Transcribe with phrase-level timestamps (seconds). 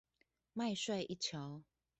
[0.55, 1.61] 麥帥一橋